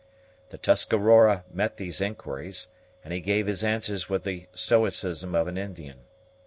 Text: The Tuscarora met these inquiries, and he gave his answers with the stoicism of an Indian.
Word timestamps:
The 0.49 0.57
Tuscarora 0.57 1.43
met 1.53 1.77
these 1.77 2.01
inquiries, 2.01 2.69
and 3.03 3.13
he 3.13 3.19
gave 3.19 3.45
his 3.45 3.63
answers 3.63 4.09
with 4.09 4.23
the 4.23 4.47
stoicism 4.51 5.35
of 5.35 5.47
an 5.47 5.59
Indian. 5.59 5.99